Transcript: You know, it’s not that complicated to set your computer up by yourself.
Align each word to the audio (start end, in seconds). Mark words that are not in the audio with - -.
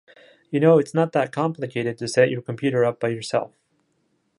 You 0.49 0.59
know, 0.59 0.79
it’s 0.79 0.95
not 0.95 1.11
that 1.11 1.31
complicated 1.31 1.95
to 1.99 2.07
set 2.07 2.31
your 2.31 2.41
computer 2.41 2.83
up 2.83 2.99
by 2.99 3.09
yourself. 3.09 3.51